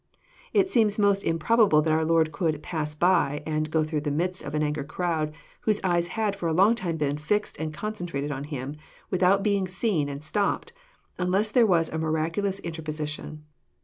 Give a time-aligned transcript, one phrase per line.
[0.51, 4.41] It seems most improbable that our Lord could" pass by" and" go through the midst"
[4.43, 8.31] of &n angry crowd, whose eyes had for a long time been fixed and concentrated
[8.31, 8.77] on Him,
[9.11, 10.73] without being seen and stopped,
[11.19, 13.43] unless there was a miraculous interposition.